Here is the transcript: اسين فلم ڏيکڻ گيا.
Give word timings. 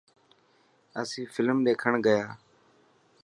اسين 0.99 1.25
فلم 1.35 1.57
ڏيکڻ 1.65 1.93
گيا. 2.05 2.23